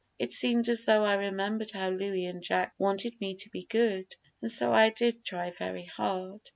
[0.17, 4.15] It seemed as though I remembered how Louis and Jack wanted me to be good,
[4.41, 6.41] and so I did try very hard.